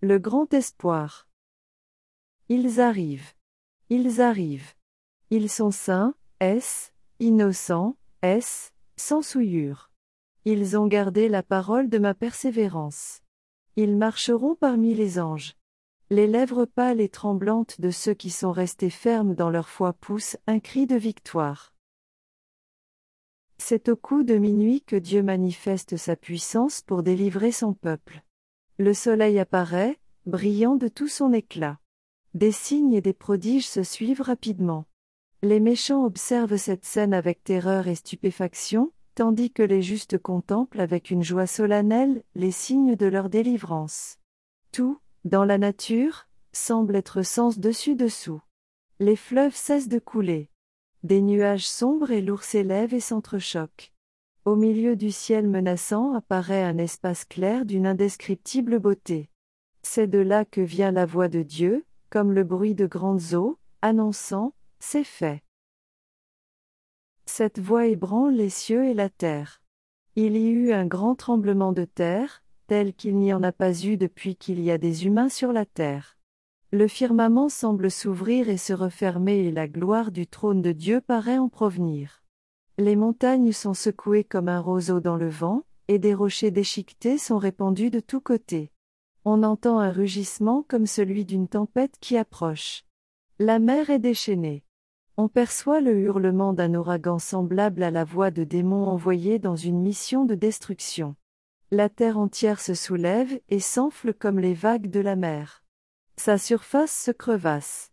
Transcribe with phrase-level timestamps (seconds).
[0.00, 1.26] Le grand espoir.
[2.48, 3.32] Ils arrivent.
[3.90, 4.74] Ils arrivent.
[5.30, 9.90] Ils sont saints, S, innocents, S, sans souillure.
[10.44, 13.22] Ils ont gardé la parole de ma persévérance.
[13.74, 15.56] Ils marcheront parmi les anges.
[16.10, 20.36] Les lèvres pâles et tremblantes de ceux qui sont restés fermes dans leur foi poussent
[20.46, 21.74] un cri de victoire.
[23.58, 28.22] C'est au coup de minuit que Dieu manifeste sa puissance pour délivrer son peuple.
[28.80, 31.80] Le soleil apparaît, brillant de tout son éclat.
[32.34, 34.84] Des signes et des prodiges se suivent rapidement.
[35.42, 41.10] Les méchants observent cette scène avec terreur et stupéfaction, tandis que les justes contemplent avec
[41.10, 44.18] une joie solennelle les signes de leur délivrance.
[44.70, 48.40] Tout, dans la nature, semble être sens dessus-dessous.
[49.00, 50.50] Les fleuves cessent de couler.
[51.02, 53.92] Des nuages sombres et lourds s'élèvent et s'entrechoquent.
[54.48, 59.28] Au milieu du ciel menaçant apparaît un espace clair d'une indescriptible beauté.
[59.82, 63.58] C'est de là que vient la voix de Dieu, comme le bruit de grandes eaux,
[63.82, 65.42] annonçant C'est fait.
[67.26, 69.60] Cette voix ébranle les cieux et la terre.
[70.16, 73.98] Il y eut un grand tremblement de terre, tel qu'il n'y en a pas eu
[73.98, 76.16] depuis qu'il y a des humains sur la terre.
[76.72, 81.36] Le firmament semble s'ouvrir et se refermer et la gloire du trône de Dieu paraît
[81.36, 82.22] en provenir.
[82.80, 87.36] Les montagnes sont secouées comme un roseau dans le vent, et des rochers déchiquetés sont
[87.36, 88.70] répandus de tous côtés.
[89.24, 92.84] On entend un rugissement comme celui d'une tempête qui approche.
[93.40, 94.62] La mer est déchaînée.
[95.16, 99.80] On perçoit le hurlement d'un ouragan semblable à la voix de démons envoyés dans une
[99.80, 101.16] mission de destruction.
[101.72, 105.64] La terre entière se soulève et s'enfle comme les vagues de la mer.
[106.16, 107.90] Sa surface se crevasse.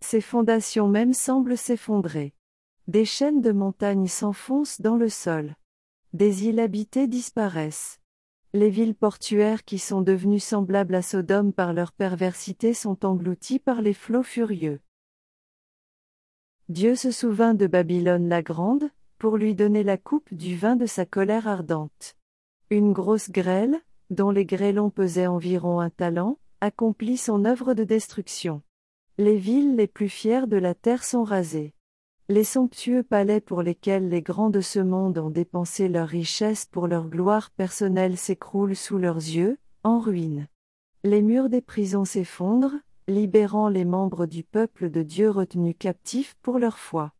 [0.00, 2.33] Ses fondations même semblent s'effondrer.
[2.86, 5.56] Des chaînes de montagnes s'enfoncent dans le sol.
[6.12, 7.98] Des îles habitées disparaissent.
[8.52, 13.80] Les villes portuaires qui sont devenues semblables à Sodome par leur perversité sont englouties par
[13.80, 14.80] les flots furieux.
[16.68, 20.86] Dieu se souvint de Babylone la grande, pour lui donner la coupe du vin de
[20.86, 22.16] sa colère ardente.
[22.68, 23.80] Une grosse grêle,
[24.10, 28.62] dont les grêlons pesaient environ un talent, accomplit son œuvre de destruction.
[29.16, 31.73] Les villes les plus fières de la terre sont rasées.
[32.30, 36.86] Les somptueux palais pour lesquels les grands de ce monde ont dépensé leurs richesses pour
[36.86, 40.48] leur gloire personnelle s'écroulent sous leurs yeux, en ruine.
[41.02, 46.58] Les murs des prisons s'effondrent, libérant les membres du peuple de Dieu retenus captifs pour
[46.58, 47.12] leur foi.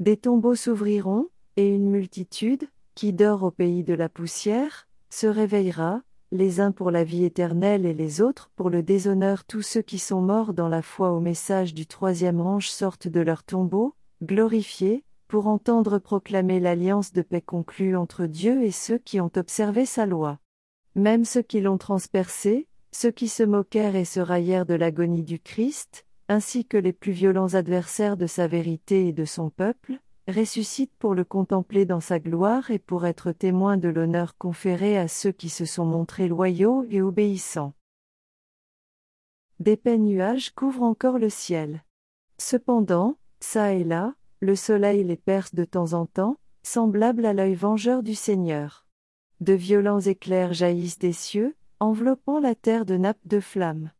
[0.00, 6.02] Des tombeaux s'ouvriront, et une multitude, qui dort au pays de la poussière, se réveillera,
[6.34, 9.44] les uns pour la vie éternelle et les autres pour le déshonneur.
[9.44, 13.20] Tous ceux qui sont morts dans la foi au message du troisième ange sortent de
[13.20, 19.20] leur tombeau, glorifiés, pour entendre proclamer l'alliance de paix conclue entre Dieu et ceux qui
[19.20, 20.40] ont observé sa loi.
[20.96, 25.38] Même ceux qui l'ont transpercé, ceux qui se moquèrent et se raillèrent de l'agonie du
[25.38, 30.92] Christ, ainsi que les plus violents adversaires de sa vérité et de son peuple, ressuscite
[30.98, 35.32] pour le contempler dans sa gloire et pour être témoin de l'honneur conféré à ceux
[35.32, 37.74] qui se sont montrés loyaux et obéissants.
[39.60, 41.84] D'épais nuages couvrent encore le ciel.
[42.38, 47.54] Cependant, ça et là, le soleil les perce de temps en temps, semblable à l'œil
[47.54, 48.86] vengeur du Seigneur.
[49.40, 53.90] De violents éclairs jaillissent des cieux, enveloppant la terre de nappes de flammes.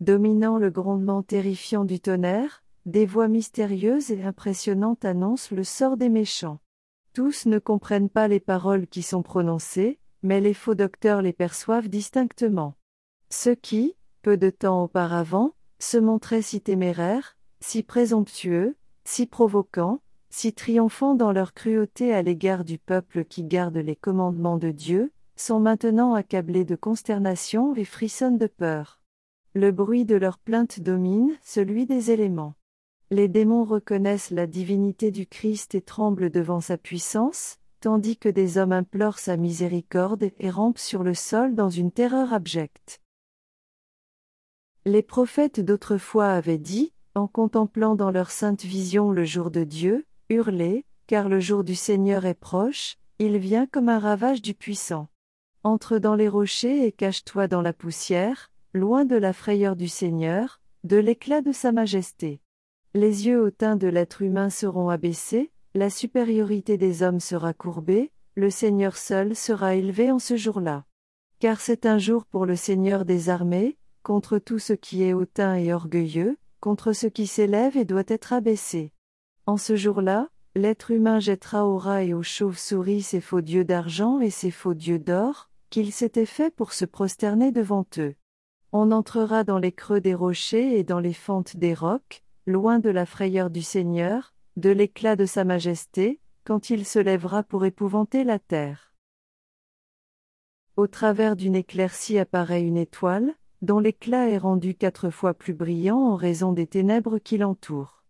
[0.00, 6.08] Dominant le grondement terrifiant du tonnerre, des voix mystérieuses et impressionnantes annoncent le sort des
[6.08, 6.60] méchants.
[7.12, 11.88] Tous ne comprennent pas les paroles qui sont prononcées, mais les faux docteurs les perçoivent
[11.88, 12.76] distinctement.
[13.28, 20.52] Ceux qui, peu de temps auparavant, se montraient si téméraires, si présomptueux, si provoquants, si
[20.52, 25.60] triomphants dans leur cruauté à l'égard du peuple qui garde les commandements de Dieu, sont
[25.60, 29.00] maintenant accablés de consternation et frissonnent de peur.
[29.54, 32.54] Le bruit de leurs plaintes domine celui des éléments.
[33.10, 38.58] Les démons reconnaissent la divinité du Christ et tremblent devant sa puissance, tandis que des
[38.58, 43.00] hommes implorent sa miséricorde et rampent sur le sol dans une terreur abjecte.
[44.84, 50.04] Les prophètes d'autrefois avaient dit, en contemplant dans leur sainte vision le jour de Dieu,
[50.28, 55.06] hurlez, car le jour du Seigneur est proche, il vient comme un ravage du puissant.
[55.62, 60.60] Entre dans les rochers et cache-toi dans la poussière, loin de la frayeur du Seigneur,
[60.82, 62.40] de l'éclat de sa majesté.
[62.96, 68.48] Les yeux hautains de l'être humain seront abaissés, la supériorité des hommes sera courbée, le
[68.48, 70.86] Seigneur seul sera élevé en ce jour-là.
[71.38, 75.56] Car c'est un jour pour le Seigneur des armées, contre tout ce qui est hautain
[75.56, 78.94] et orgueilleux, contre ce qui s'élève et doit être abaissé.
[79.44, 84.20] En ce jour-là, l'être humain jettera aux rats et aux chauves-souris ses faux dieux d'argent
[84.20, 88.14] et ses faux dieux d'or, qu'il s'était fait pour se prosterner devant eux.
[88.72, 92.90] On entrera dans les creux des rochers et dans les fentes des rocs, loin de
[92.90, 98.22] la frayeur du Seigneur, de l'éclat de sa majesté, quand il se lèvera pour épouvanter
[98.22, 98.94] la terre.
[100.76, 105.98] Au travers d'une éclaircie apparaît une étoile, dont l'éclat est rendu quatre fois plus brillant
[105.98, 108.04] en raison des ténèbres qui l'entourent.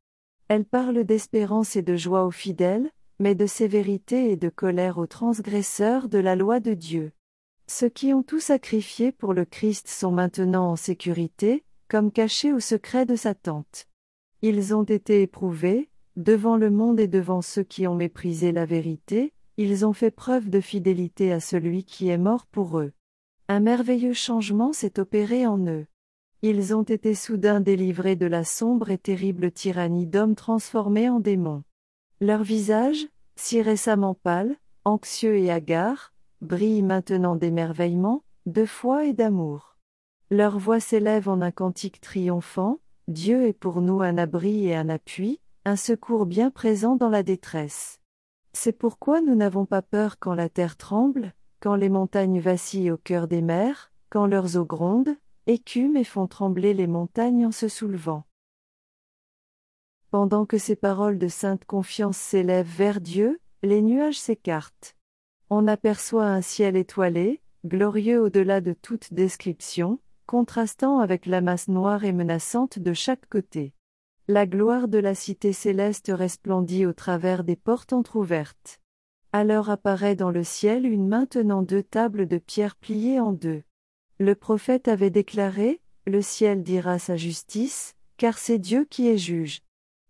[0.49, 5.07] Elle parle d'espérance et de joie aux fidèles, mais de sévérité et de colère aux
[5.07, 7.13] transgresseurs de la loi de Dieu.
[7.69, 12.61] Ceux qui ont tout sacrifié pour le Christ sont maintenant en sécurité, comme cachés au
[12.61, 13.89] secret de sa tente.
[14.49, 19.33] Ils ont été éprouvés, devant le monde et devant ceux qui ont méprisé la vérité,
[19.57, 22.93] ils ont fait preuve de fidélité à celui qui est mort pour eux.
[23.49, 25.87] Un merveilleux changement s'est opéré en eux.
[26.43, 31.65] Ils ont été soudain délivrés de la sombre et terrible tyrannie d'hommes transformés en démons.
[32.21, 34.55] Leurs visages, si récemment pâles,
[34.85, 39.77] anxieux et hagards, brillent maintenant d'émerveillement, de foi et d'amour.
[40.31, 44.89] Leur voix s'élève en un cantique triomphant, Dieu est pour nous un abri et un
[44.89, 48.01] appui, un secours bien présent dans la détresse.
[48.53, 52.97] C'est pourquoi nous n'avons pas peur quand la terre tremble, quand les montagnes vacillent au
[52.97, 55.17] cœur des mers, quand leurs eaux grondent,
[55.47, 58.25] écument et font trembler les montagnes en se soulevant.
[60.11, 64.97] Pendant que ces paroles de sainte confiance s'élèvent vers Dieu, les nuages s'écartent.
[65.49, 72.05] On aperçoit un ciel étoilé, glorieux au-delà de toute description, contrastant avec la masse noire
[72.05, 73.73] et menaçante de chaque côté.
[74.29, 78.81] La gloire de la cité céleste resplendit au travers des portes entr'ouvertes.
[79.33, 83.63] Alors apparaît dans le ciel une main tenant deux tables de pierre pliées en deux.
[84.19, 89.61] Le prophète avait déclaré, Le ciel dira sa justice, car c'est Dieu qui est juge.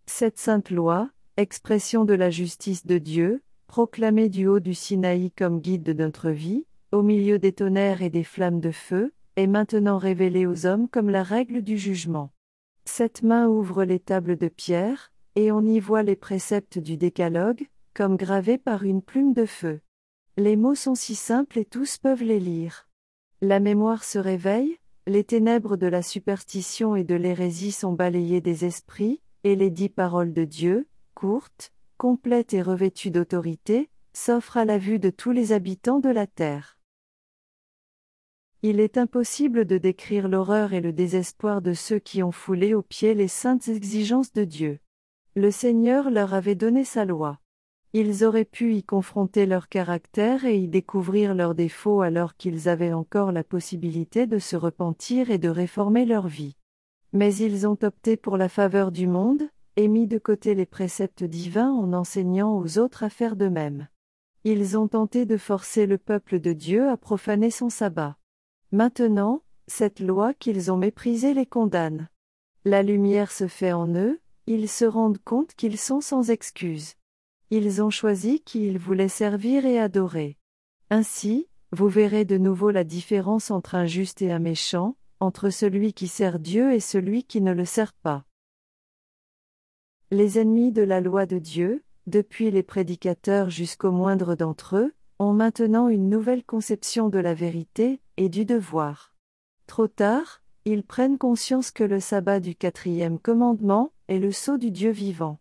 [0.07, 5.61] Cette sainte loi, expression de la justice de Dieu, proclamée du haut du Sinaï comme
[5.61, 9.99] guide de notre vie, au milieu des tonnerres et des flammes de feu, est maintenant
[9.99, 12.33] révélée aux hommes comme la règle du jugement.
[12.85, 17.69] Cette main ouvre les tables de pierre, et on y voit les préceptes du décalogue,
[17.95, 19.81] comme gravés par une plume de feu.
[20.37, 22.89] Les mots sont si simples et tous peuvent les lire.
[23.43, 28.65] La mémoire se réveille, les ténèbres de la superstition et de l'hérésie sont balayées des
[28.65, 34.79] esprits, et les dix paroles de Dieu, courtes, complètes et revêtues d'autorité, s'offrent à la
[34.79, 36.76] vue de tous les habitants de la terre.
[38.69, 42.83] Il est impossible de décrire l'horreur et le désespoir de ceux qui ont foulé aux
[42.83, 44.81] pieds les saintes exigences de Dieu.
[45.37, 47.39] Le Seigneur leur avait donné sa loi.
[47.93, 52.93] Ils auraient pu y confronter leur caractère et y découvrir leurs défauts alors qu'ils avaient
[52.93, 56.57] encore la possibilité de se repentir et de réformer leur vie.
[57.13, 59.45] Mais ils ont opté pour la faveur du monde,
[59.77, 63.87] et mis de côté les préceptes divins en enseignant aux autres à faire de même.
[64.43, 68.17] Ils ont tenté de forcer le peuple de Dieu à profaner son sabbat.
[68.73, 72.09] Maintenant, cette loi qu'ils ont méprisée les condamne.
[72.65, 76.95] La lumière se fait en eux, ils se rendent compte qu'ils sont sans excuse.
[77.51, 80.37] Ils ont choisi qui ils voulaient servir et adorer.
[80.91, 85.93] Ainsi, vous verrez de nouveau la différence entre un juste et un méchant, entre celui
[85.93, 88.25] qui sert Dieu et celui qui ne le sert pas.
[90.11, 95.33] Les ennemis de la loi de Dieu, depuis les prédicateurs jusqu'au moindre d'entre eux, ont
[95.33, 99.15] maintenant une nouvelle conception de la vérité et du devoir.
[99.67, 104.71] Trop tard, ils prennent conscience que le sabbat du quatrième commandement est le sceau du
[104.71, 105.39] Dieu vivant.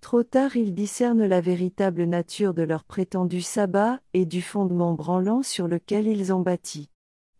[0.00, 5.42] Trop tard ils discernent la véritable nature de leur prétendu sabbat et du fondement branlant
[5.42, 6.90] sur lequel ils ont bâti.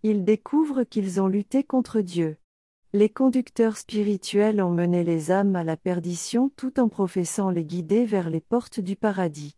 [0.03, 2.37] Ils découvrent qu'ils ont lutté contre Dieu.
[2.93, 8.05] Les conducteurs spirituels ont mené les âmes à la perdition tout en professant les guider
[8.05, 9.57] vers les portes du paradis.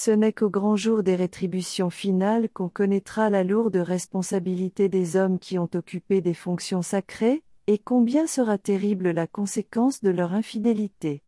[0.00, 5.40] Ce n'est qu'au grand jour des rétributions finales qu'on connaîtra la lourde responsabilité des hommes
[5.40, 11.24] qui ont occupé des fonctions sacrées, et combien sera terrible la conséquence de leur infidélité.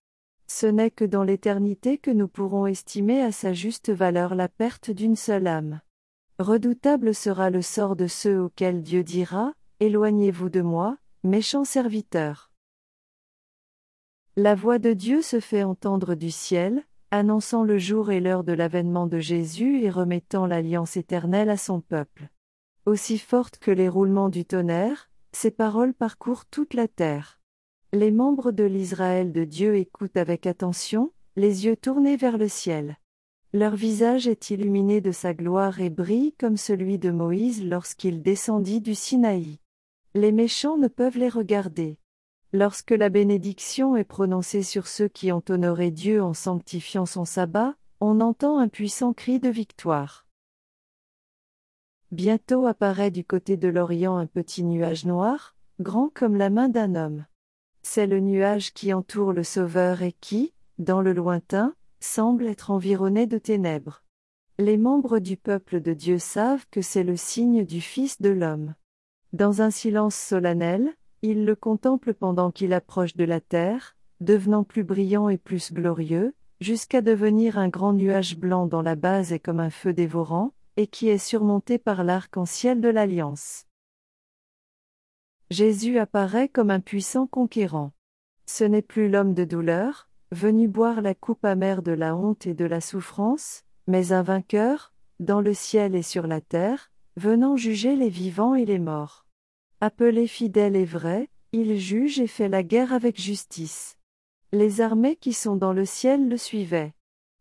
[0.46, 4.92] Ce n'est que dans l'éternité que nous pourrons estimer à sa juste valeur la perte
[4.92, 5.80] d'une seule âme.
[6.38, 12.52] Redoutable sera le sort de ceux auxquels Dieu dira, Éloignez-vous de moi, méchants serviteurs.
[14.36, 18.52] La voix de Dieu se fait entendre du ciel, annonçant le jour et l'heure de
[18.52, 22.28] l'avènement de Jésus et remettant l'alliance éternelle à son peuple.
[22.86, 27.38] Aussi forte que les roulements du tonnerre, ces paroles parcourent toute la terre.
[27.92, 32.96] Les membres de l'Israël de Dieu écoutent avec attention, les yeux tournés vers le ciel.
[33.52, 38.80] Leur visage est illuminé de sa gloire et brille comme celui de Moïse lorsqu'il descendit
[38.80, 39.58] du Sinaï.
[40.14, 41.99] Les méchants ne peuvent les regarder.
[42.52, 47.76] Lorsque la bénédiction est prononcée sur ceux qui ont honoré Dieu en sanctifiant son sabbat,
[48.00, 50.26] on entend un puissant cri de victoire.
[52.10, 56.96] Bientôt apparaît du côté de l'Orient un petit nuage noir, grand comme la main d'un
[56.96, 57.24] homme.
[57.82, 63.28] C'est le nuage qui entoure le Sauveur et qui, dans le lointain, semble être environné
[63.28, 64.02] de ténèbres.
[64.58, 68.74] Les membres du peuple de Dieu savent que c'est le signe du Fils de l'homme.
[69.32, 74.84] Dans un silence solennel, ils le contemplent pendant qu'il approche de la terre, devenant plus
[74.84, 79.60] brillant et plus glorieux, jusqu'à devenir un grand nuage blanc dans la base et comme
[79.60, 83.66] un feu dévorant, et qui est surmonté par l'arc-en-ciel de l'Alliance.
[85.50, 87.92] Jésus apparaît comme un puissant conquérant.
[88.46, 92.54] Ce n'est plus l'homme de douleur, venu boire la coupe amère de la honte et
[92.54, 97.96] de la souffrance, mais un vainqueur, dans le ciel et sur la terre, venant juger
[97.96, 99.26] les vivants et les morts.
[99.82, 103.96] Appelé fidèle et vrai, il juge et fait la guerre avec justice.
[104.52, 106.92] Les armées qui sont dans le ciel le suivaient.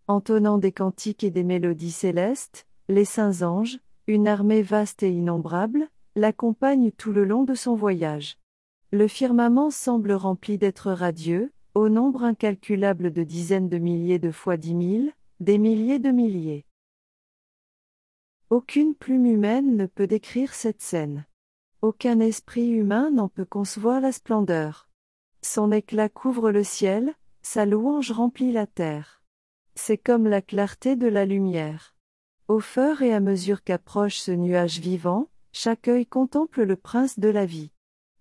[0.08, 5.89] Entonnant des cantiques et des mélodies célestes, les saints anges, une armée vaste et innombrable,
[6.15, 8.38] l'accompagnent tout le long de son voyage.
[8.91, 14.55] Le firmament semble rempli d'êtres radieux, au nombre incalculable de dizaines de milliers de fois
[14.55, 16.65] dix mille, des milliers de milliers.
[18.50, 21.25] Aucune plume humaine ne peut décrire cette scène.
[21.82, 24.90] Aucun esprit humain n'en peut concevoir la splendeur.
[25.42, 29.22] Son éclat couvre le ciel, sa louange remplit la terre.
[29.76, 31.96] C'est comme la clarté de la lumière.
[32.50, 37.30] Au fur et à mesure qu'approche ce nuage vivant, chaque œil contemple le prince de
[37.30, 37.72] la vie.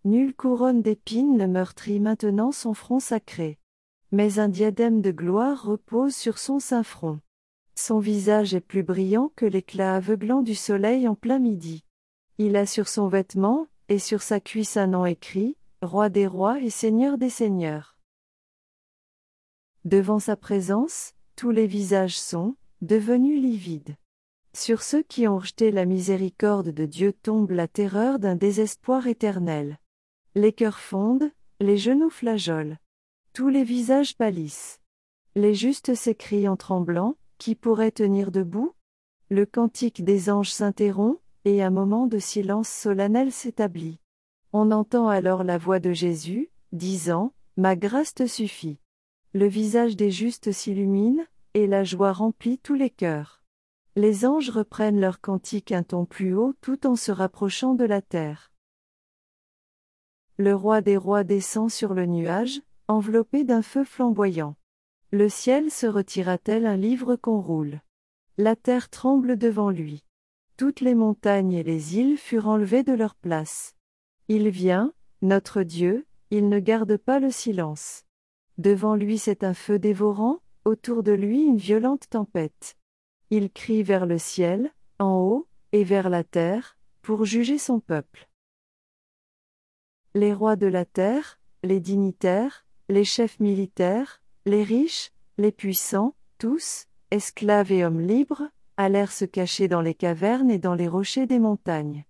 [0.04, 3.58] Nulle couronne d'épines ne meurtrit maintenant son front sacré.
[4.12, 7.18] Mais un diadème de gloire repose sur son saint front.
[7.74, 11.82] Son visage est plus brillant que l'éclat aveuglant du soleil en plein midi.
[12.40, 16.60] Il a sur son vêtement, et sur sa cuisse un nom écrit, Roi des rois
[16.60, 17.98] et Seigneur des seigneurs.
[19.84, 23.96] Devant sa présence, tous les visages sont, devenus livides.
[24.54, 29.78] Sur ceux qui ont rejeté la miséricorde de Dieu tombe la terreur d'un désespoir éternel.
[30.36, 32.78] Les cœurs fondent, les genoux flageolent.
[33.32, 34.80] Tous les visages pâlissent.
[35.34, 38.74] Les justes s'écrient en tremblant, qui pourrait tenir debout?
[39.28, 43.98] Le cantique des anges s'interrompt, et un moment de silence solennel s'établit.
[44.52, 48.78] On entend alors la voix de Jésus, disant, Ma grâce te suffit.
[49.32, 53.42] Le visage des justes s'illumine, et la joie remplit tous les cœurs.
[53.96, 58.02] Les anges reprennent leur cantique un ton plus haut tout en se rapprochant de la
[58.02, 58.52] terre.
[60.36, 64.54] Le roi des rois descend sur le nuage, enveloppé d'un feu flamboyant.
[65.10, 67.80] Le ciel se retira tel un livre qu'on roule?
[68.36, 70.04] La terre tremble devant lui.
[70.58, 73.76] Toutes les montagnes et les îles furent enlevées de leur place.
[74.26, 78.04] Il vient, notre Dieu, il ne garde pas le silence.
[78.58, 82.76] Devant lui c'est un feu dévorant, autour de lui une violente tempête.
[83.30, 88.28] Il crie vers le ciel, en haut, et vers la terre, pour juger son peuple.
[90.16, 96.86] Les rois de la terre, les dignitaires, les chefs militaires, les riches, les puissants, tous,
[97.12, 101.40] esclaves et hommes libres, allèrent se cacher dans les cavernes et dans les rochers des
[101.40, 102.04] montagnes.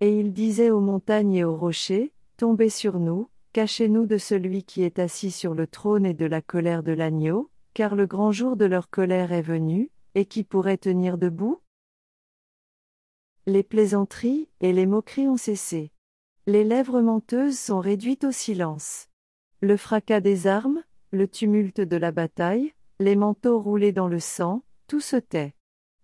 [0.00, 4.82] Et il disait aux montagnes et aux rochers, Tombez sur nous, cachez-nous de celui qui
[4.82, 8.56] est assis sur le trône et de la colère de l'agneau, car le grand jour
[8.56, 11.60] de leur colère est venu, et qui pourrait tenir debout?
[13.46, 15.92] Les plaisanteries et les moqueries ont cessé.
[16.46, 19.08] Les lèvres menteuses sont réduites au silence.
[19.60, 20.82] Le fracas des armes,
[21.12, 25.54] le tumulte de la bataille, les manteaux roulés dans le sang, tout se tait.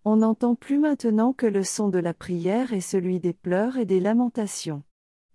[0.07, 3.87] On n'entend plus maintenant que le son de la prière et celui des pleurs et
[3.87, 4.83] des lamentations.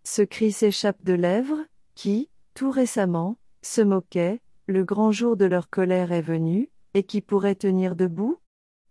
[0.04, 5.72] Ce cri s'échappe de lèvres, qui, tout récemment, se moquaient, le grand jour de leur
[5.72, 8.38] colère est venu, et qui pourrait tenir debout?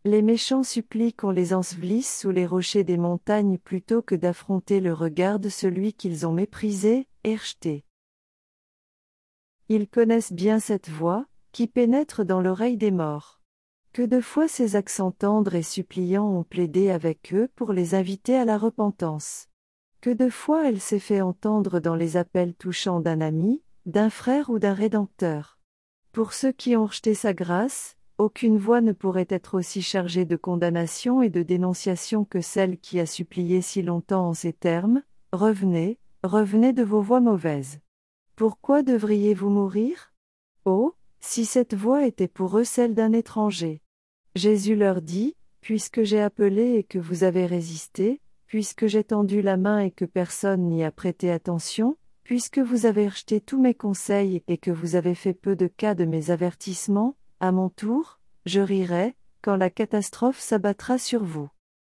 [0.04, 4.92] Les méchants supplient qu'on les ensevelisse sous les rochers des montagnes plutôt que d'affronter le
[4.92, 7.36] regard de celui qu'ils ont méprisé et.
[9.68, 13.37] Ils connaissent bien cette voix, qui pénètre dans l'oreille des morts.
[13.98, 18.36] Que de fois ces accents tendres et suppliants ont plaidé avec eux pour les inviter
[18.36, 19.48] à la repentance.
[20.00, 24.50] Que de fois elle s'est fait entendre dans les appels touchants d'un ami, d'un frère
[24.50, 25.58] ou d'un rédempteur.
[26.12, 30.36] Pour ceux qui ont rejeté sa grâce, aucune voix ne pourrait être aussi chargée de
[30.36, 35.02] condamnation et de dénonciation que celle qui a supplié si longtemps en ces termes,
[35.32, 37.80] Revenez, revenez de vos voix mauvaises.
[38.36, 40.12] Pourquoi devriez-vous mourir?
[40.66, 43.82] Oh, si cette voix était pour eux celle d'un étranger.
[44.38, 49.56] Jésus leur dit, Puisque j'ai appelé et que vous avez résisté, puisque j'ai tendu la
[49.56, 54.42] main et que personne n'y a prêté attention, puisque vous avez rejeté tous mes conseils
[54.46, 58.60] et que vous avez fait peu de cas de mes avertissements, à mon tour, je
[58.60, 61.50] rirai, quand la catastrophe s'abattra sur vous.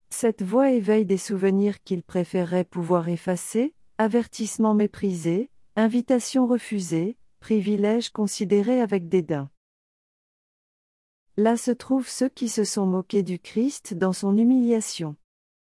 [0.09, 8.81] Cette voix éveille des souvenirs qu'il préférerait pouvoir effacer, avertissements méprisés, invitations refusées, privilèges considérés
[8.81, 9.49] avec dédain.
[11.41, 15.15] Là se trouvent ceux qui se sont moqués du Christ dans son humiliation.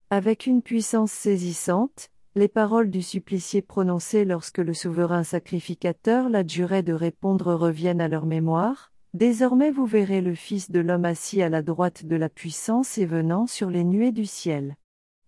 [0.10, 6.92] Avec une puissance saisissante, les paroles du supplicié prononcées lorsque le souverain sacrificateur l'adjurait de
[6.92, 8.92] répondre reviennent à leur mémoire.
[9.14, 13.06] Désormais vous verrez le Fils de l'homme assis à la droite de la puissance et
[13.06, 14.76] venant sur les nuées du ciel.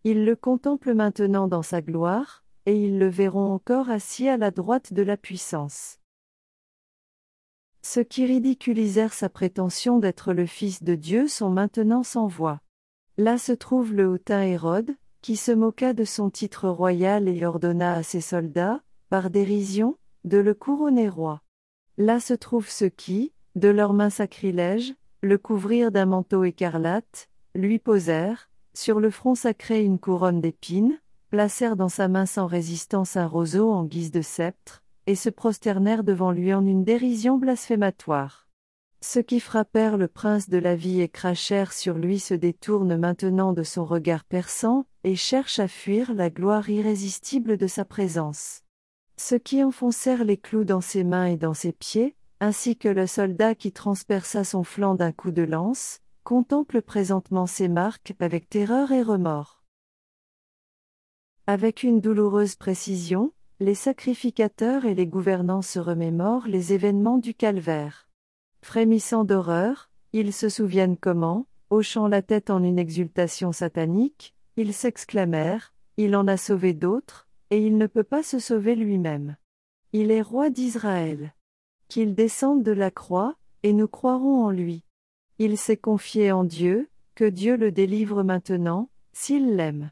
[0.03, 4.51] Ils le contemplent maintenant dans sa gloire, et ils le verront encore assis à la
[4.51, 6.00] droite de la puissance.
[7.83, 12.61] Ceux qui ridiculisèrent sa prétention d'être le Fils de Dieu sont maintenant sans voix.
[13.17, 17.93] Là se trouve le hautain Hérode, qui se moqua de son titre royal et ordonna
[17.93, 21.41] à ses soldats, par dérision, de le couronner roi.
[21.97, 27.79] Là se trouvent ceux qui, de leurs mains sacrilèges, le couvrirent d'un manteau écarlate, lui
[27.79, 33.27] posèrent, sur le front sacré une couronne d'épines, placèrent dans sa main sans résistance un
[33.27, 38.47] roseau en guise de sceptre, et se prosternèrent devant lui en une dérision blasphématoire.
[39.01, 43.51] Ceux qui frappèrent le prince de la vie et crachèrent sur lui se détournent maintenant
[43.51, 48.61] de son regard perçant, et cherchent à fuir la gloire irrésistible de sa présence.
[49.17, 53.07] Ceux qui enfoncèrent les clous dans ses mains et dans ses pieds, ainsi que le
[53.07, 58.91] soldat qui transperça son flanc d'un coup de lance, contemplent présentement ces marques avec terreur
[58.91, 59.63] et remords.
[61.47, 68.09] Avec une douloureuse précision, les sacrificateurs et les gouvernants se remémorent les événements du calvaire.
[68.63, 75.75] Frémissant d'horreur, ils se souviennent comment, hochant la tête en une exultation satanique, ils s'exclamèrent,
[75.97, 79.35] Il en a sauvé d'autres, et il ne peut pas se sauver lui-même.
[79.93, 81.35] Il est roi d'Israël.
[81.87, 84.85] Qu'il descende de la croix, et nous croirons en lui.
[85.37, 89.91] Il s'est confié en Dieu, que Dieu le délivre maintenant, s'il l'aime.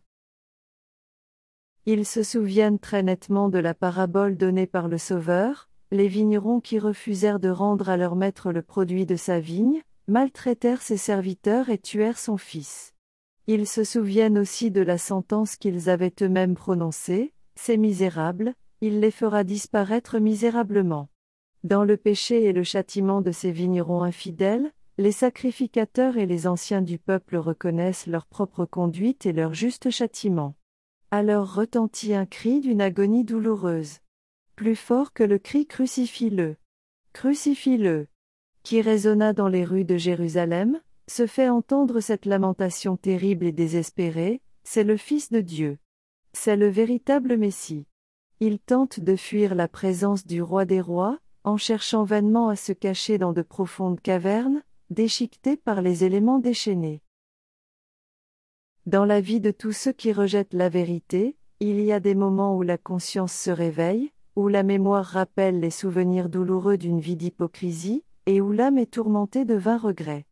[1.86, 6.77] Ils se souviennent très nettement de la parabole donnée par le Sauveur, les vignerons qui
[6.77, 11.77] refusèrent de rendre à leur maître le produit de sa vigne, maltraitèrent ses serviteurs et
[11.77, 12.93] tuèrent son fils.
[13.47, 19.12] Ils se souviennent aussi de la sentence qu'ils avaient eux-mêmes prononcée, ces misérables, il les
[19.12, 21.10] fera disparaître misérablement.
[21.63, 26.82] Dans le péché et le châtiment de ces vignerons infidèles, les sacrificateurs et les anciens
[26.82, 30.56] du peuple reconnaissent leur propre conduite et leur juste châtiment.
[31.12, 34.00] Alors retentit un cri d'une agonie douloureuse
[34.60, 36.58] plus fort que le cri Crucifie-le.
[37.13, 38.08] Crucifie-le.
[38.62, 44.41] Qui résonna dans les rues de Jérusalem, se fait entendre cette lamentation terrible et désespérée,
[44.65, 45.78] c'est le Fils de Dieu.
[46.34, 47.86] C'est le véritable Messie.
[48.41, 52.74] Il tente de fuir la présence du roi des rois, en cherchant vainement à se
[52.74, 57.02] cacher dans de profondes cavernes, déchiquetées par les éléments déchaînés.
[58.89, 62.58] Dans la vie de tous ceux qui rejettent la vérité, il y a des moments
[62.58, 68.04] où la conscience se réveille, où la mémoire rappelle les souvenirs douloureux d'une vie d'hypocrisie,
[68.25, 70.25] et où l'âme est tourmentée de vains regrets.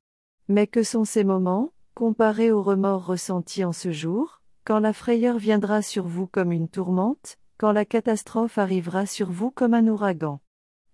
[0.48, 5.38] Mais que sont ces moments, comparés aux remords ressentis en ce jour, quand la frayeur
[5.38, 10.40] viendra sur vous comme une tourmente, quand la catastrophe arrivera sur vous comme un ouragan?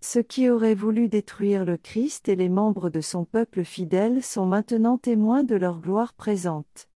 [0.01, 4.45] Ceux qui auraient voulu détruire le Christ et les membres de son peuple fidèle sont
[4.45, 6.89] maintenant témoins de leur gloire présente.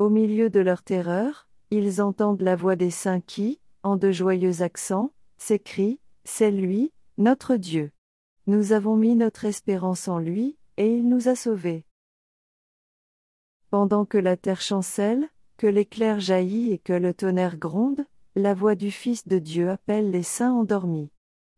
[0.00, 4.62] Au milieu de leur terreur, ils entendent la voix des saints qui, en de joyeux
[4.62, 7.92] accents, s'écrie, C'est lui, notre Dieu.
[8.46, 11.84] Nous avons mis notre espérance en lui, et il nous a sauvés.
[13.68, 18.76] Pendant que la terre chancelle, que l'éclair jaillit et que le tonnerre gronde, la voix
[18.76, 21.10] du Fils de Dieu appelle les saints endormis.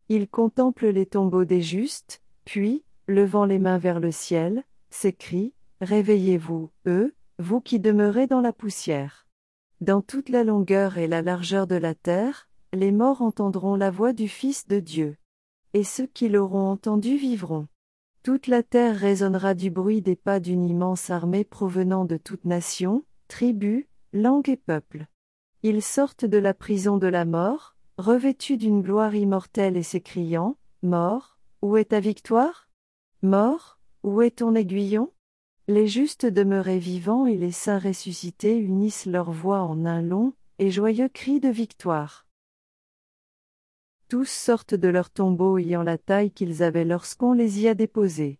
[0.09, 6.71] Il contemple les tombeaux des justes, puis, levant les mains vers le ciel, s'écrie, Réveillez-vous,
[6.87, 9.27] eux, vous qui demeurez dans la poussière.
[9.81, 14.13] Dans toute la longueur et la largeur de la terre, les morts entendront la voix
[14.13, 15.17] du Fils de Dieu.
[15.73, 17.67] Et ceux qui l'auront entendu vivront.
[18.23, 23.03] Toute la terre résonnera du bruit des pas d'une immense armée provenant de toute nation,
[23.27, 25.07] tribu, langue et peuple.
[25.63, 31.37] Ils sortent de la prison de la mort, revêtus d'une gloire immortelle et s'écriant, Mort,
[31.61, 32.69] où est ta victoire?
[33.21, 35.11] Mort, où est ton aiguillon?
[35.69, 40.69] Les justes demeurés vivants et les saints ressuscités unissent leur voix en un long et
[40.69, 42.27] joyeux cri de victoire.
[44.09, 48.39] Tous sortent de leur tombeau ayant la taille qu'ils avaient lorsqu'on les y a déposés.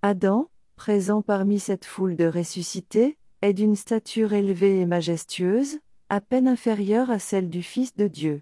[0.00, 6.48] Adam, présent parmi cette foule de ressuscités, est d'une stature élevée et majestueuse, à peine
[6.48, 8.40] inférieure à celle du Fils de Dieu.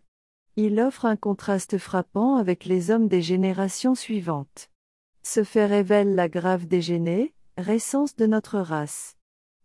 [0.55, 4.71] Il offre un contraste frappant avec les hommes des générations suivantes.
[5.25, 9.17] Ce fait révèle la grave dégénée, récence de notre race.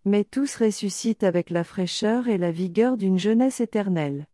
[0.06, 4.28] mais tous ressuscitent avec la fraîcheur et la vigueur d'une jeunesse éternelle.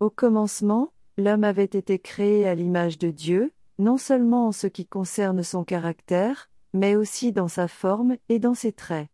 [0.00, 4.86] Au commencement, l'homme avait été créé à l'image de Dieu, non seulement en ce qui
[4.86, 9.08] concerne son caractère, mais aussi dans sa forme et dans ses traits.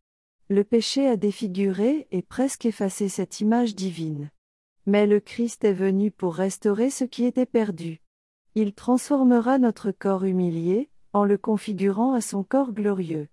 [0.48, 4.30] Le péché a défiguré et presque effacé cette image divine.
[4.86, 8.00] Mais le Christ est venu pour restaurer ce qui était perdu.
[8.54, 13.28] Il transformera notre corps humilié, en le configurant à son corps glorieux.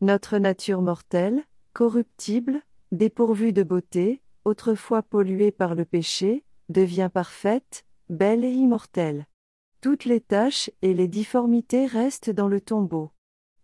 [0.00, 8.44] Notre nature mortelle, corruptible, dépourvue de beauté, autrefois polluée par le péché, devient parfaite, belle
[8.44, 9.26] et immortelle.
[9.80, 13.10] Toutes les taches et les difformités restent dans le tombeau.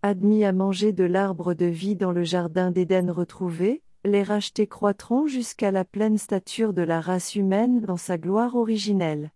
[0.03, 5.27] Admis à manger de l'arbre de vie dans le jardin d'Éden retrouvé, les rachetés croîtront
[5.27, 9.31] jusqu'à la pleine stature de la race humaine dans sa gloire originelle.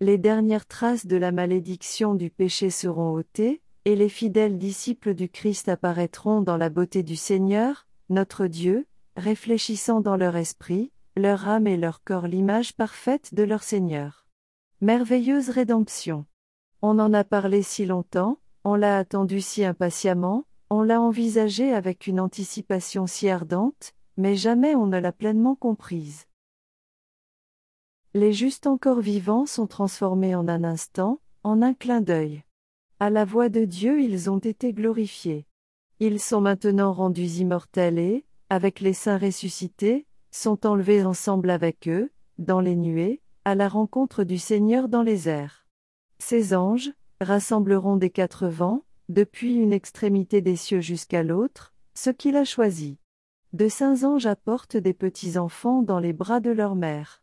[0.00, 5.28] Les dernières traces de la malédiction du péché seront ôtées, et les fidèles disciples du
[5.28, 11.66] Christ apparaîtront dans la beauté du Seigneur, notre Dieu, réfléchissant dans leur esprit, leur âme
[11.66, 14.26] et leur corps l'image parfaite de leur Seigneur.
[14.80, 16.26] Merveilleuse rédemption.
[16.82, 22.06] On en a parlé si longtemps, on l'a attendu si impatiemment, on l'a envisagé avec
[22.06, 26.26] une anticipation si ardente, mais jamais on ne l'a pleinement comprise.
[28.14, 32.44] Les justes encore vivants sont transformés en un instant, en un clin d'œil.
[33.00, 35.46] À la voix de Dieu ils ont été glorifiés.
[35.98, 42.10] Ils sont maintenant rendus immortels et, avec les saints ressuscités, sont enlevés ensemble avec eux,
[42.38, 45.66] dans les nuées, à la rencontre du Seigneur dans les airs.
[46.18, 52.36] Ces anges, rassembleront des quatre vents, depuis une extrémité des cieux jusqu'à l'autre, ce qu'il
[52.36, 52.98] a choisi.
[53.52, 57.22] De saints anges apportent des petits enfants dans les bras de leur mère.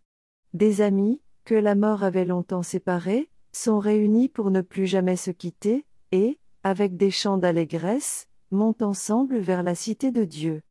[0.53, 5.31] Des amis, que la mort avait longtemps séparés, sont réunis pour ne plus jamais se
[5.31, 10.61] quitter, et, avec des chants d'allégresse, montent ensemble vers la cité de Dieu.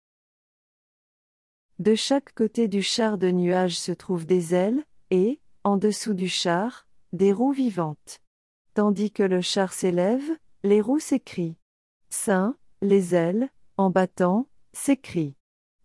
[1.79, 6.29] De chaque côté du char de nuages se trouvent des ailes, et, en dessous du
[6.29, 8.21] char, des roues vivantes.
[8.75, 10.31] Tandis que le char s'élève,
[10.62, 11.57] les roues s'écrient.
[12.11, 15.37] Saint, les ailes, en battant, s'écrient.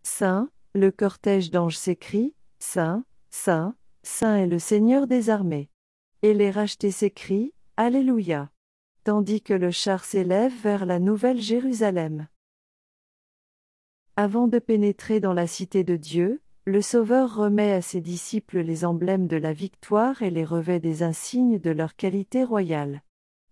[0.04, 5.70] Saint, le cortège d'anges s'écrie, Saint, Saint, Saint est le Seigneur des armées.
[6.26, 8.50] Et les rachetés s'écrient, Alléluia.
[9.04, 12.28] Tandis que le char s'élève vers la nouvelle Jérusalem.
[14.16, 18.86] Avant de pénétrer dans la cité de Dieu, le Sauveur remet à ses disciples les
[18.86, 23.04] emblèmes de la victoire et les revêt des insignes de leur qualité royale.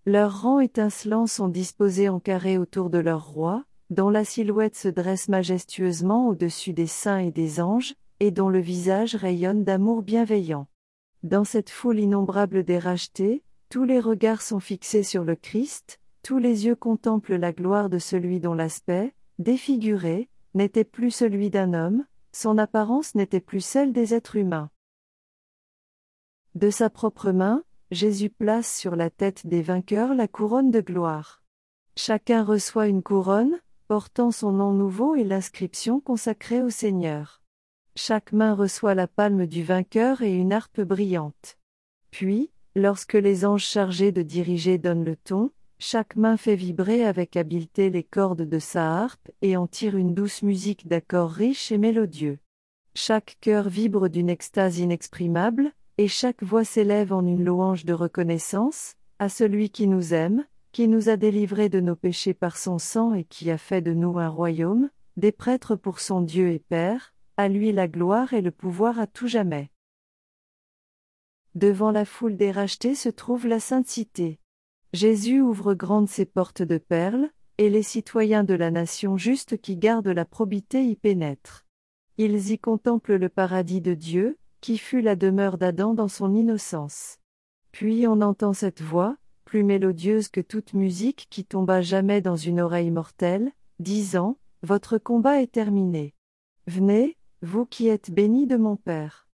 [0.07, 4.87] Leurs rangs étincelants sont disposés en carré autour de leur roi, dont la silhouette se
[4.87, 10.65] dresse majestueusement au-dessus des saints et des anges, et dont le visage rayonne d'amour bienveillant.
[11.23, 16.37] Dans cette foule innombrable des rachetés, tous les regards sont fixés sur le Christ, tous
[16.37, 22.05] les yeux contemplent la gloire de celui dont l'aspect, défiguré, n'était plus celui d'un homme,
[22.33, 24.69] son apparence n'était plus celle des êtres humains.
[26.55, 31.41] De sa propre main, Jésus place sur la tête des vainqueurs la couronne de gloire.
[31.95, 37.42] Chacun reçoit une couronne, portant son nom nouveau et l'inscription consacrée au Seigneur.
[37.95, 41.57] Chaque main reçoit la palme du vainqueur et une harpe brillante.
[42.09, 47.37] Puis, lorsque les anges chargés de diriger donnent le ton, chaque main fait vibrer avec
[47.37, 51.77] habileté les cordes de sa harpe et en tire une douce musique d'accords riches et
[51.77, 52.39] mélodieux.
[52.95, 58.95] Chaque cœur vibre d'une extase inexprimable, et chaque voix s'élève en une louange de reconnaissance,
[59.19, 63.13] à celui qui nous aime, qui nous a délivrés de nos péchés par son sang
[63.13, 67.12] et qui a fait de nous un royaume, des prêtres pour son Dieu et Père,
[67.37, 69.71] à lui la gloire et le pouvoir à tout jamais.
[71.55, 74.39] Devant la foule des rachetés se trouve la sainte cité.
[74.91, 79.77] Jésus ouvre grandes ses portes de perles, et les citoyens de la nation juste qui
[79.77, 81.65] gardent la probité y pénètrent.
[82.17, 87.19] Ils y contemplent le paradis de Dieu, qui fut la demeure d'Adam dans son innocence.
[87.71, 92.61] Puis on entend cette voix, plus mélodieuse que toute musique qui tomba jamais dans une
[92.61, 96.13] oreille mortelle, disant, Votre combat est terminé.
[96.65, 99.27] Venez, vous qui êtes bénis de mon Père.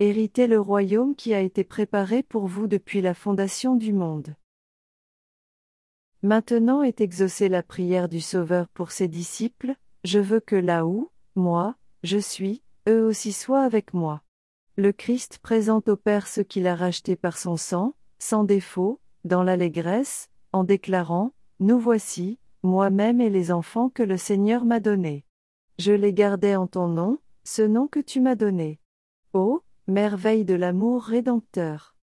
[0.00, 4.34] Héritez le royaume qui a été préparé pour vous depuis la fondation du monde.
[6.24, 11.10] Maintenant est exaucée la prière du Sauveur pour ses disciples, je veux que là où,
[11.36, 14.22] moi, je suis, eux aussi soient avec moi.
[14.76, 19.44] Le Christ présente au Père ce qu'il a racheté par son sang, sans défaut, dans
[19.44, 25.24] l'allégresse, en déclarant, Nous voici, moi-même et les enfants que le Seigneur m'a donnés.
[25.78, 28.78] Je les gardais en ton nom, ce nom que tu m'as donné.
[29.32, 31.96] Ô, merveille de l'amour rédempteur.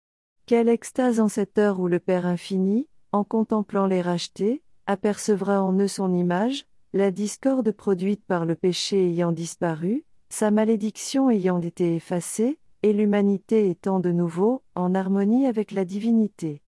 [0.45, 5.77] Quelle extase en cette heure où le Père infini, en contemplant les rachetés, apercevra en
[5.79, 11.95] eux son image, la discorde produite par le péché ayant disparu, sa malédiction ayant été
[11.95, 16.61] effacée, et l'humanité étant de nouveau en harmonie avec la divinité.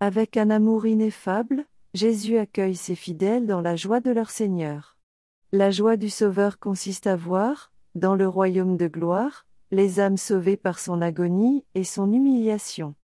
[0.00, 4.93] Avec un amour ineffable, Jésus accueille ses fidèles dans la joie de leur Seigneur.
[5.56, 10.56] La joie du Sauveur consiste à voir, dans le royaume de gloire, les âmes sauvées
[10.56, 12.96] par son agonie et son humiliation.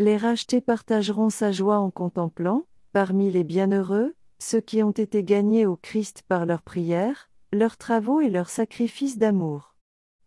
[0.00, 5.64] Les rachetés partageront sa joie en contemplant, parmi les bienheureux, ceux qui ont été gagnés
[5.64, 9.76] au Christ par leurs prières, leurs travaux et leurs sacrifices d'amour.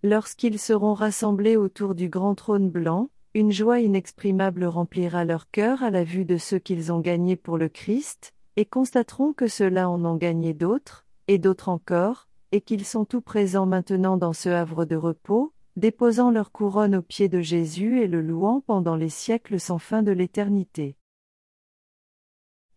[0.02, 5.90] Lorsqu'ils seront rassemblés autour du grand trône blanc, une joie inexprimable remplira leur cœur à
[5.90, 10.06] la vue de ceux qu'ils ont gagnés pour le Christ, et constateront que ceux-là en
[10.06, 14.86] ont gagné d'autres, et d'autres encore, et qu'ils sont tout présents maintenant dans ce havre
[14.86, 19.60] de repos, déposant leur couronne aux pieds de Jésus et le louant pendant les siècles
[19.60, 20.96] sans fin de l'éternité.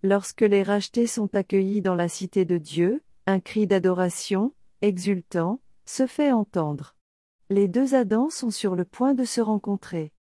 [0.03, 6.07] Lorsque les rachetés sont accueillis dans la cité de Dieu, un cri d'adoration, exultant, se
[6.07, 6.97] fait entendre.
[7.51, 10.13] Les deux Adams sont sur le point de se rencontrer.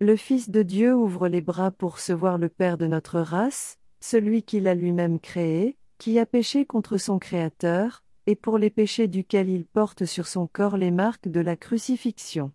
[0.00, 4.42] Le Fils de Dieu ouvre les bras pour recevoir le Père de notre race, celui
[4.42, 9.48] qu'il a lui-même créé, qui a péché contre son Créateur, et pour les péchés duquel
[9.48, 12.50] il porte sur son corps les marques de la crucifixion.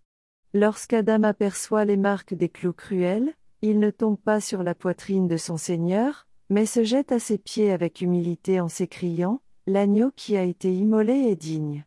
[0.54, 5.38] Lorsqu'Adam aperçoit les marques des clous cruels, il ne tombe pas sur la poitrine de
[5.38, 10.44] son Seigneur, mais se jette à ses pieds avec humilité en s'écriant, L'agneau qui a
[10.44, 11.86] été immolé est digne.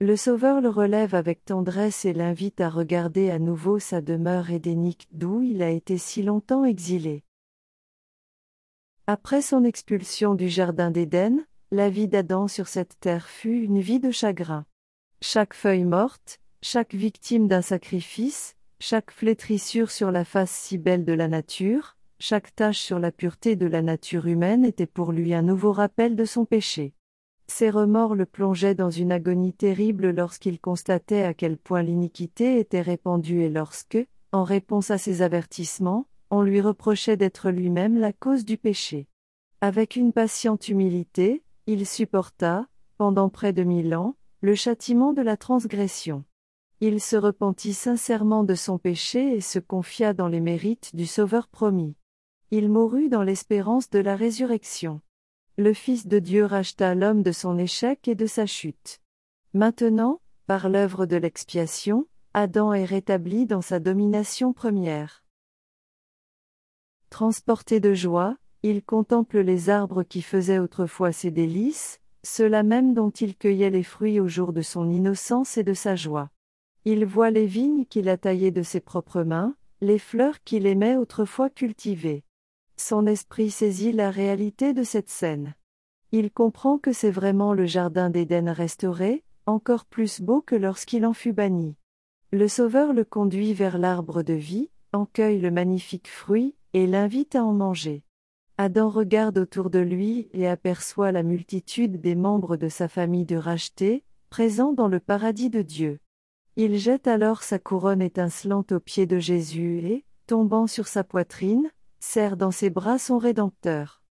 [0.00, 5.06] Le Sauveur le relève avec tendresse et l'invite à regarder à nouveau sa demeure édénique
[5.12, 7.22] d'où il a été si longtemps exilé.
[9.08, 14.00] Après son expulsion du Jardin d'Éden, la vie d'Adam sur cette terre fut une vie
[14.00, 14.66] de chagrin.
[15.22, 21.12] Chaque feuille morte, chaque victime d'un sacrifice, chaque flétrissure sur la face si belle de
[21.12, 25.42] la nature, chaque tache sur la pureté de la nature humaine était pour lui un
[25.42, 26.92] nouveau rappel de son péché.
[27.46, 32.80] Ses remords le plongeaient dans une agonie terrible lorsqu'il constatait à quel point l'iniquité était
[32.80, 38.44] répandue et lorsque, en réponse à ses avertissements, on lui reprochait d'être lui-même la cause
[38.44, 39.06] du péché.
[39.60, 42.66] Avec une patiente humilité, il supporta,
[42.98, 46.24] pendant près de mille ans, le châtiment de la transgression.
[46.80, 51.48] Il se repentit sincèrement de son péché et se confia dans les mérites du Sauveur
[51.48, 51.94] promis.
[52.50, 55.00] Il mourut dans l'espérance de la résurrection
[55.58, 59.00] le Fils de Dieu racheta l'homme de son échec et de sa chute.
[59.54, 65.24] Maintenant, par l'œuvre de l'expiation, Adam est rétabli dans sa domination première.
[67.16, 73.08] Transporté de joie, il contemple les arbres qui faisaient autrefois ses délices, ceux-là même dont
[73.08, 76.28] il cueillait les fruits au jour de son innocence et de sa joie.
[76.84, 80.98] Il voit les vignes qu'il a taillées de ses propres mains, les fleurs qu'il aimait
[80.98, 82.22] autrefois cultiver.
[82.76, 85.54] Son esprit saisit la réalité de cette scène.
[86.12, 91.14] Il comprend que c'est vraiment le jardin d'Éden restauré, encore plus beau que lorsqu'il en
[91.14, 91.76] fut banni.
[92.30, 97.34] Le Sauveur le conduit vers l'arbre de vie, en cueille le magnifique fruit, et l'invite
[97.36, 98.04] à en manger.
[98.58, 103.36] Adam regarde autour de lui et aperçoit la multitude des membres de sa famille de
[103.36, 106.00] rachetés, présents dans le paradis de Dieu.
[106.56, 111.70] Il jette alors sa couronne étincelante aux pieds de Jésus et, tombant sur sa poitrine,
[111.98, 114.02] serre dans ses bras son Rédempteur.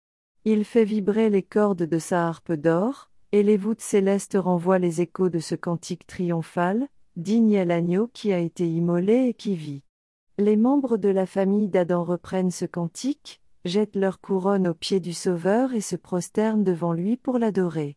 [0.46, 5.02] Il fait vibrer les cordes de sa harpe d'or, et les voûtes célestes renvoient les
[5.02, 9.82] échos de ce cantique triomphal, digne est l'agneau qui a été immolé et qui vit.
[10.36, 15.12] Les membres de la famille d'Adam reprennent ce cantique, jettent leur couronne aux pieds du
[15.12, 17.96] Sauveur et se prosternent devant lui pour l'adorer.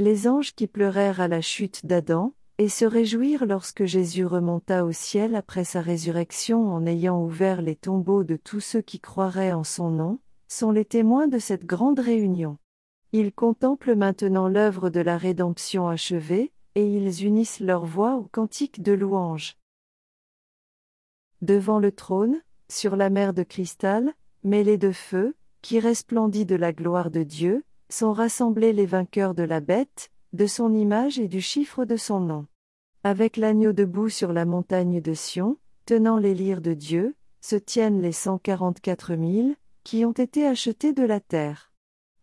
[0.00, 4.90] Les anges qui pleurèrent à la chute d'Adam, et se réjouir lorsque Jésus remonta au
[4.90, 9.62] ciel après sa résurrection en ayant ouvert les tombeaux de tous ceux qui croiraient en
[9.62, 12.58] son nom, sont les témoins de cette grande réunion.
[13.12, 18.82] Ils contemplent maintenant l'œuvre de la rédemption achevée, et ils unissent leur voix au cantique
[18.82, 19.59] de louange.
[21.42, 24.12] Devant le trône, sur la mer de cristal,
[24.44, 29.42] mêlée de feu, qui resplendit de la gloire de Dieu, sont rassemblés les vainqueurs de
[29.42, 32.46] la bête, de son image et du chiffre de son nom.
[33.04, 38.02] Avec l'agneau debout sur la montagne de Sion, tenant les lyres de Dieu, se tiennent
[38.02, 41.72] les cent quarante-quatre mille, qui ont été achetés de la terre.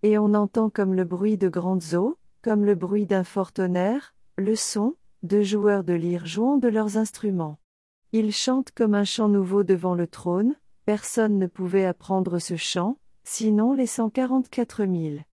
[0.04, 4.14] Et on entend comme le bruit de grandes eaux, comme le bruit d'un fort tonnerre,
[4.38, 7.58] le son, de joueurs de lyre jouant de leurs instruments.
[8.14, 12.98] Ils chantent comme un chant nouveau devant le trône, personne ne pouvait apprendre ce chant,
[13.24, 15.26] sinon les cent quarante-quatre mille.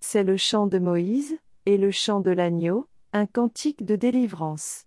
[0.00, 4.84] C'est le chant de Moïse, et le chant de l'agneau, un cantique de délivrance.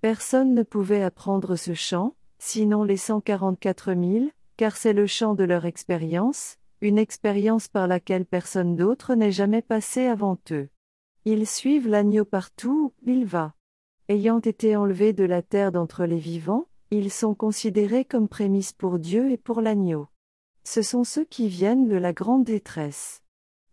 [0.00, 5.34] Personne ne pouvait apprendre ce chant, sinon les cent quarante-quatre mille, car c'est le chant
[5.34, 10.68] de leur expérience, une expérience par laquelle personne d'autre n'est jamais passé avant eux.
[11.24, 13.54] Ils suivent l'agneau partout où il va.
[14.10, 18.98] Ayant été enlevés de la terre d'entre les vivants, ils sont considérés comme prémices pour
[18.98, 20.08] Dieu et pour l'agneau.
[20.64, 23.22] Ce sont ceux qui viennent de la grande détresse.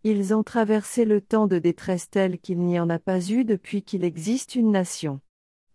[0.03, 3.81] Ils ont traversé le temps de détresse tel qu'il n'y en a pas eu depuis
[3.81, 5.21] qu'il existe une nation.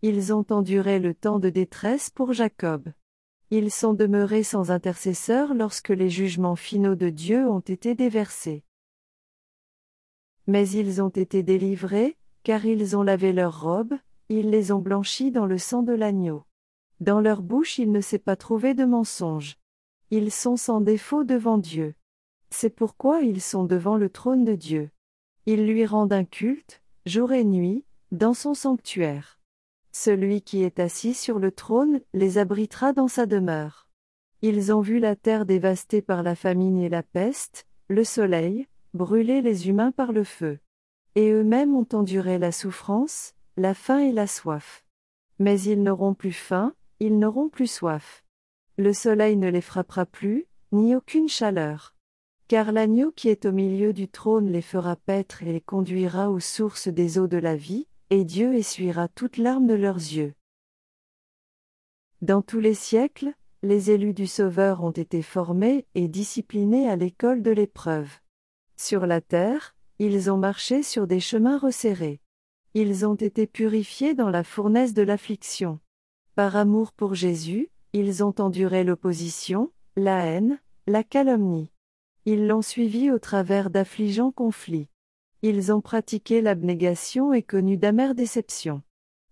[0.02, 2.92] Ils ont enduré le temps de détresse pour Jacob.
[3.50, 8.62] Ils sont demeurés sans intercesseur lorsque les jugements finaux de Dieu ont été déversés.
[10.46, 13.94] Mais ils ont été délivrés, car ils ont lavé leurs robes,
[14.30, 16.44] ils les ont blanchis dans le sang de l'agneau.
[17.00, 19.56] Dans leur bouche il ne s'est pas trouvé de mensonge.
[20.10, 21.94] Ils sont sans défaut devant Dieu.
[22.48, 24.90] C'est pourquoi ils sont devant le trône de Dieu.
[25.46, 29.40] Ils lui rendent un culte, jour et nuit, dans son sanctuaire.
[29.90, 33.88] Celui qui est assis sur le trône les abritera dans sa demeure.
[34.42, 39.42] Ils ont vu la terre dévastée par la famine et la peste, le soleil, brûler
[39.42, 40.60] les humains par le feu.
[41.16, 44.86] Et eux-mêmes ont enduré la souffrance, la faim et la soif.
[45.38, 48.24] Mais ils n'auront plus faim, ils n'auront plus soif.
[48.78, 51.94] Le soleil ne les frappera plus, ni aucune chaleur.
[52.48, 56.40] Car l'agneau qui est au milieu du trône les fera paître et les conduira aux
[56.40, 60.32] sources des eaux de la vie, et Dieu essuiera toute larmes de leurs yeux.
[62.22, 67.42] Dans tous les siècles, les élus du Sauveur ont été formés et disciplinés à l'école
[67.42, 68.10] de l'épreuve.
[68.78, 72.22] Sur la terre, ils ont marché sur des chemins resserrés.
[72.74, 75.80] Ils ont été purifiés dans la fournaise de l'affliction.
[76.36, 81.72] Par amour pour Jésus, ils ont enduré l'opposition, la haine, la calomnie.
[82.26, 84.88] Ils l'ont suivi au travers d'affligeants conflits.
[85.42, 88.82] Ils ont pratiqué l'abnégation et connu d'amères déceptions.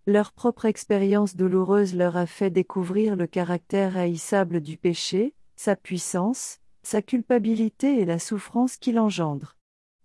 [0.04, 6.58] Leur propre expérience douloureuse leur a fait découvrir le caractère haïssable du péché, sa puissance,
[6.82, 9.54] sa culpabilité et la souffrance qu'il engendre.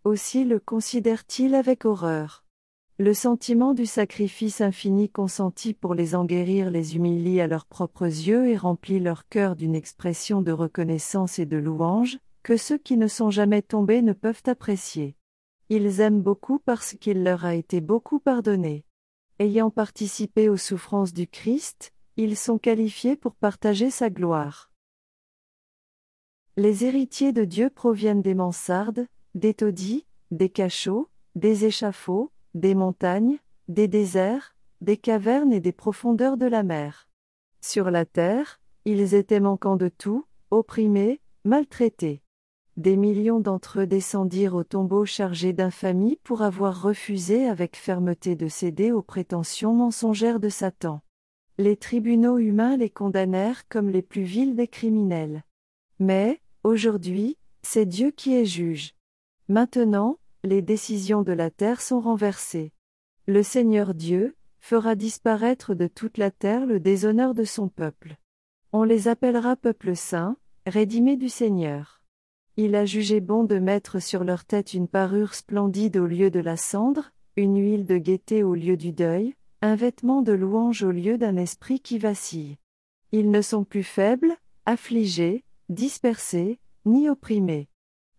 [0.03, 2.42] Aussi le considèrent-ils avec horreur.
[3.03, 8.05] Le sentiment du sacrifice infini consenti pour les en guérir les humilie à leurs propres
[8.05, 12.95] yeux et remplit leur cœur d'une expression de reconnaissance et de louange, que ceux qui
[12.95, 15.17] ne sont jamais tombés ne peuvent apprécier.
[15.67, 18.85] Ils aiment beaucoup parce qu'il leur a été beaucoup pardonné.
[19.37, 24.71] Ayant participé aux souffrances du Christ, ils sont qualifiés pour partager sa gloire.
[26.55, 33.37] Les héritiers de Dieu proviennent des mansardes, des taudis, des cachots, des échafauds, des montagnes,
[33.67, 37.07] des déserts, des cavernes et des profondeurs de la mer.
[37.61, 42.21] Sur la terre, ils étaient manquants de tout, opprimés, maltraités.
[42.75, 48.47] Des millions d'entre eux descendirent au tombeau chargés d'infamie pour avoir refusé avec fermeté de
[48.47, 51.01] céder aux prétentions mensongères de Satan.
[51.57, 55.43] Les tribunaux humains les condamnèrent comme les plus vils des criminels.
[55.99, 58.93] Mais, Aujourd'hui, c'est Dieu qui est juge.
[59.49, 62.73] Maintenant, les décisions de la terre sont renversées.
[63.27, 68.17] Le Seigneur Dieu fera disparaître de toute la terre le déshonneur de son peuple.
[68.73, 72.01] On les appellera peuple saint, rédimé du Seigneur.
[72.57, 76.41] Il a jugé bon de mettre sur leur tête une parure splendide au lieu de
[76.41, 80.91] la cendre, une huile de gaieté au lieu du deuil, un vêtement de louange au
[80.91, 82.57] lieu d'un esprit qui vacille.
[83.13, 87.69] Ils ne sont plus faibles, affligés, dispersés, ni opprimés.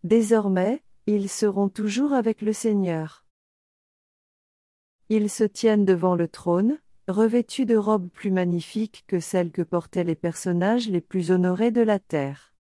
[0.05, 3.25] Désormais, ils seront toujours avec le Seigneur.
[5.11, 10.05] Ils se tiennent devant le trône, revêtus de robes plus magnifiques que celles que portaient
[10.05, 12.55] les personnages les plus honorés de la terre.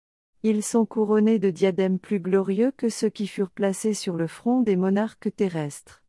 [0.43, 4.63] Ils sont couronnés de diadèmes plus glorieux que ceux qui furent placés sur le front
[4.63, 6.03] des monarques terrestres.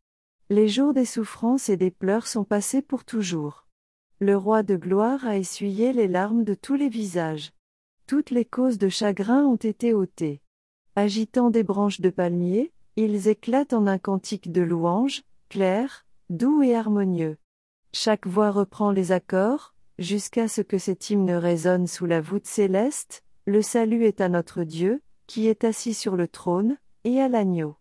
[0.48, 3.66] Les jours des souffrances et des pleurs sont passés pour toujours.
[4.20, 7.52] Le roi de gloire a essuyé les larmes de tous les visages.
[8.06, 10.41] Toutes les causes de chagrin ont été ôtées.
[10.94, 16.74] Agitant des branches de palmier, ils éclatent en un cantique de louange, clair, doux et
[16.74, 17.38] harmonieux.
[17.94, 23.24] Chaque voix reprend les accords, jusqu'à ce que cet hymne résonne sous la voûte céleste,
[23.46, 27.76] le salut est à notre Dieu, qui est assis sur le trône, et à l'agneau.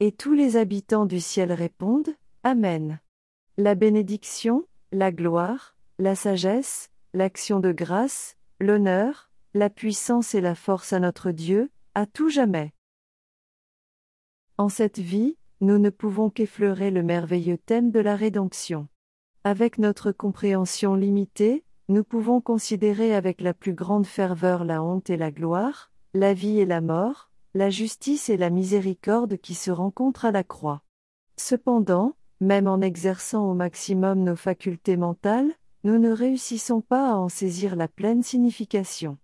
[0.00, 2.98] Et tous les habitants du ciel répondent, Amen.
[3.56, 10.92] La bénédiction, la gloire, la sagesse, l'action de grâce, l'honneur, la puissance et la force
[10.92, 12.72] à notre Dieu, à tout jamais.
[14.56, 18.86] En cette vie, nous ne pouvons qu'effleurer le merveilleux thème de la rédemption.
[19.42, 25.16] Avec notre compréhension limitée, nous pouvons considérer avec la plus grande ferveur la honte et
[25.16, 30.24] la gloire, la vie et la mort, la justice et la miséricorde qui se rencontrent
[30.24, 30.84] à la croix.
[31.36, 37.28] Cependant, même en exerçant au maximum nos facultés mentales, nous ne réussissons pas à en
[37.28, 39.18] saisir la pleine signification.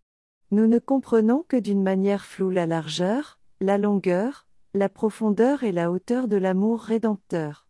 [0.50, 5.90] Nous ne comprenons que d'une manière floue la largeur, la longueur, la profondeur et la
[5.90, 7.66] hauteur de l'amour rédempteur.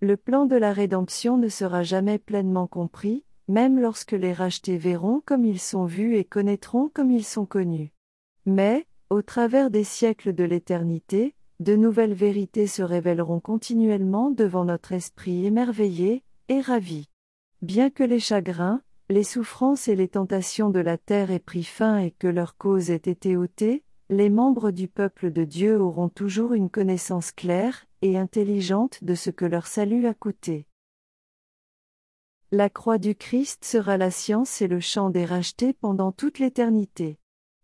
[0.00, 5.22] Le plan de la rédemption ne sera jamais pleinement compris, même lorsque les rachetés verront
[5.24, 7.92] comme ils sont vus et connaîtront comme ils sont connus.
[8.46, 14.92] Mais, au travers des siècles de l'éternité, de nouvelles vérités se révéleront continuellement devant notre
[14.92, 17.08] esprit émerveillé et ravi.
[17.62, 21.98] Bien que les chagrins, les souffrances et les tentations de la terre aient pris fin
[21.98, 26.54] et que leur cause ait été ôtée, les membres du peuple de Dieu auront toujours
[26.54, 30.66] une connaissance claire et intelligente de ce que leur salut a coûté.
[32.50, 37.18] La croix du Christ sera la science et le chant des rachetés pendant toute l'éternité.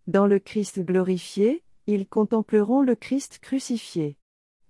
[0.07, 4.16] Dans le Christ glorifié, ils contempleront le Christ crucifié.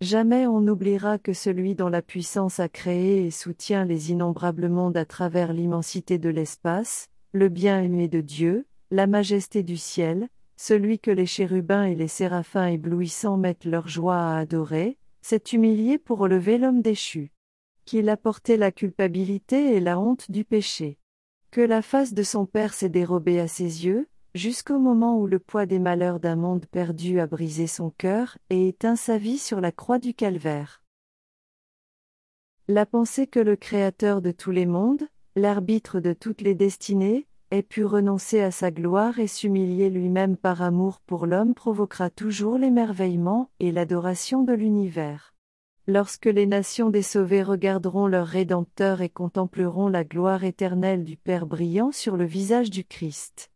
[0.01, 4.96] Jamais on n'oubliera que celui dont la puissance a créé et soutient les innombrables mondes
[4.96, 11.11] à travers l'immensité de l'espace, le bien-aimé de Dieu, la majesté du ciel, celui que
[11.11, 16.57] les chérubins et les séraphins éblouissants mettent leur joie à adorer, s'est humilié pour relever
[16.57, 17.30] l'homme déchu.
[17.84, 20.96] Qu'il a porté la culpabilité et la honte du péché.
[21.51, 25.39] Que la face de son Père s'est dérobée à ses yeux, jusqu'au moment où le
[25.39, 29.61] poids des malheurs d'un monde perdu a brisé son cœur et éteint sa vie sur
[29.61, 30.83] la croix du calvaire.
[32.68, 37.62] La pensée que le Créateur de tous les mondes, l'arbitre de toutes les destinées, ait
[37.62, 43.51] pu renoncer à sa gloire et s'humilier lui-même par amour pour l'homme provoquera toujours l'émerveillement
[43.59, 45.35] et l'adoration de l'univers.
[45.89, 51.47] Lorsque les nations des sauvés regarderont leur Rédempteur et contempleront la gloire éternelle du Père
[51.47, 53.51] brillant sur le visage du Christ.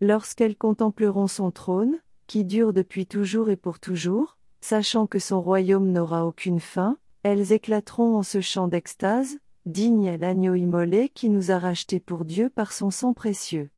[0.00, 5.90] Lorsqu'elles contempleront son trône, qui dure depuis toujours et pour toujours, sachant que son royaume
[5.90, 11.50] n'aura aucune fin, elles éclateront en ce chant d'extase, digne est l'agneau immolé qui nous
[11.50, 13.70] a rachetés pour Dieu par son sang précieux.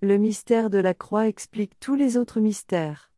[0.00, 3.12] Le mystère de la croix explique tous les autres mystères.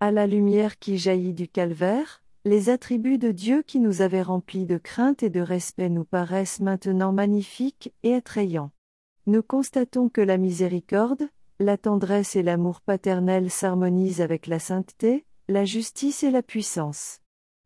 [0.00, 4.66] À la lumière qui jaillit du calvaire, les attributs de Dieu qui nous avaient remplis
[4.66, 8.72] de crainte et de respect nous paraissent maintenant magnifiques et attrayants.
[9.26, 15.64] Nous constatons que la miséricorde, la tendresse et l'amour paternel s'harmonisent avec la sainteté, la
[15.64, 17.20] justice et la puissance.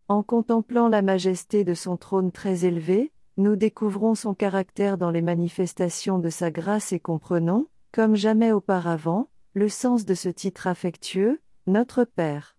[0.06, 5.22] En contemplant la majesté de son trône très élevé, nous découvrons son caractère dans les
[5.22, 11.40] manifestations de sa grâce et comprenons, comme jamais auparavant, le sens de ce titre affectueux,
[11.66, 12.57] Notre Père.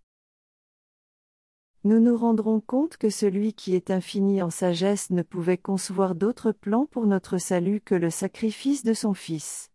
[1.85, 6.51] Nous nous rendrons compte que celui qui est infini en sagesse ne pouvait concevoir d'autre
[6.51, 9.71] plan pour notre salut que le sacrifice de son Fils.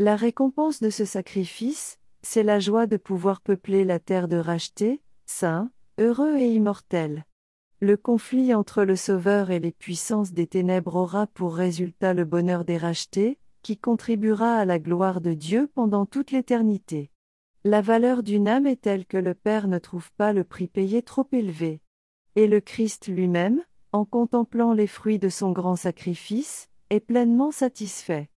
[0.00, 5.00] La récompense de ce sacrifice, c'est la joie de pouvoir peupler la terre de racheté,
[5.26, 7.24] saint, heureux et immortel.
[7.78, 12.64] Le conflit entre le Sauveur et les puissances des ténèbres aura pour résultat le bonheur
[12.64, 17.12] des rachetés, qui contribuera à la gloire de Dieu pendant toute l'éternité.
[17.66, 21.00] La valeur d'une âme est telle que le Père ne trouve pas le prix payé
[21.00, 21.80] trop élevé.
[22.36, 23.62] Et le Christ lui-même,
[23.92, 28.28] en contemplant les fruits de son grand sacrifice, est pleinement satisfait.